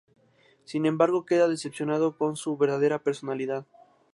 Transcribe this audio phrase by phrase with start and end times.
[0.63, 3.67] Sin embargo, queda decepcionado con su verdadera personalidad.